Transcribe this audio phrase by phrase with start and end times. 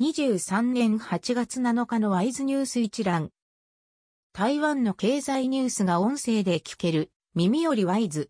[0.00, 3.30] 2023年8月7日のワイズニュース一覧。
[4.32, 8.28] 台湾の経済ニュースが音声で聞ける、耳よりワイズ。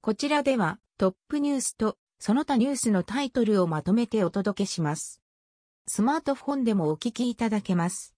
[0.00, 5.20] こちらではトップニュースとその他ニュースのタイトルをまとめてお届けします。
[5.86, 8.14] スマートフォンでもお聞きいただけます。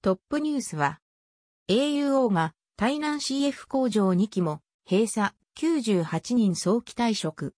[0.00, 1.00] トップニュースは、
[1.68, 7.56] AUO が台南 CF 工場2機も閉鎖98人早期退職。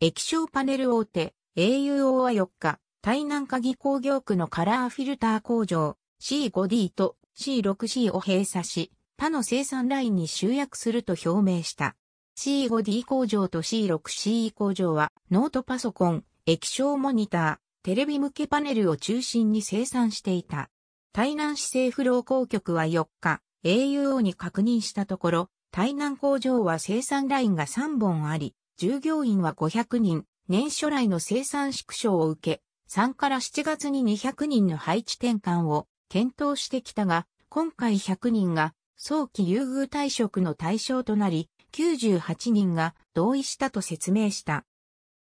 [0.00, 11.96] 液晶パネル大手 AUO は4日、台南鍵工業区のカラーフィルター工場 C5D と C6C を閉鎖し、他の生産ラインに集約すると表明した。
[12.38, 20.70] C5D 工場と C6C 工場はノートパソコン、液晶モニター、テレビ向けパネルを中心に生産していた。
[21.12, 32.62] 台南市政府労工局は4日、AUO に確認したところ、台南工場は生産ラインが3本あり、従業員は500人、年初来の生産縮小を受け、
[32.94, 44.66] 3から7月に200人の配置転換を検討してきたが、今回100人が早期優遇退職の対象となり、98人が同意したと説明した。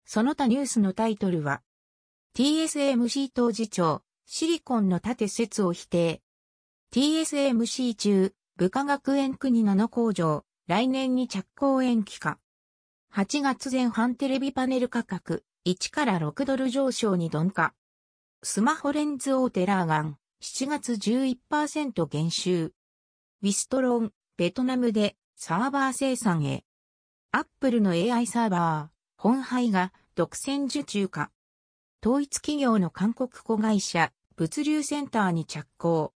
[0.05, 1.63] その他ニュースのタイトルは、
[2.35, 6.21] TSMC 当事長、シリコンの縦説を否定。
[6.93, 12.37] TSMC 中、部下学園国7工場、来年に着工延期か。
[13.11, 17.73] 8月前半テレビパネル価格、1から6ドル上昇に鈍化。
[18.43, 22.65] スマホレンズ大手ラーガン、7月11%減収。
[23.41, 26.63] ウィストロン、ベトナムでサーバー生産へ。
[27.31, 31.31] アップルの AI サーバー、本廃が独占受注化。
[32.05, 36.13] 統一企業の韓国子会社、物流センターに着工。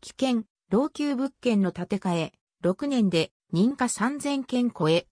[0.00, 5.08] 危険、老朽物件の建て替え、6年で認可3000件超え。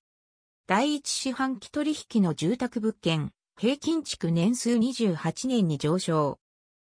[0.68, 6.40] 第一四半期取引の住宅物件、平均築年数28年に上昇。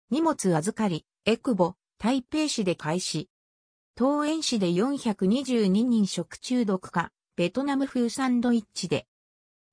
[0.10, 3.30] 荷物預かり、エクボ、台北市で開始。
[3.96, 9.06] 東園市で422人食中毒か、ベトナム風サンドイッチで。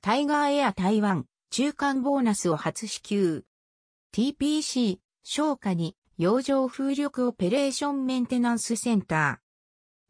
[0.02, 3.44] タイガーエア台湾、中間ボーナスを初支給。
[4.14, 9.44] TPC、消化に、洋上風力オペレーションメンテナンスセンター。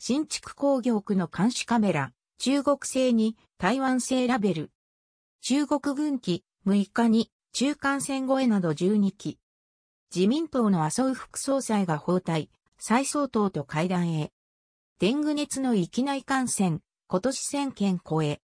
[0.00, 4.72] 新築工業区の監視カメラ、中国製に台湾製ラベル。
[5.41, 9.38] 中国軍機、6日に中間線越えなど12機。
[10.14, 14.32] 自民党の麻生副総裁が包帯、蔡総統と会談へ。
[14.98, 18.41] デング熱の域内感染、今年1000件超え。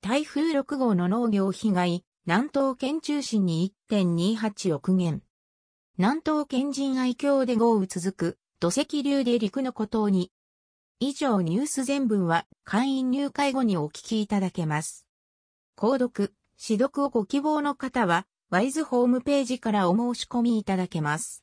[0.00, 5.22] 台風6号の農業被害、南東県中心に1.28億元。
[5.96, 10.32] 南東県人愛郷で豪雨続く、土石流で陸の孤島に。
[10.98, 15.06] 以上ニュース全文は会員入会後にお聞きいただけます。
[15.76, 16.34] 購読。
[16.62, 21.42] 指読をご希望の方は、ワイズホームページからお申し込みいただけます。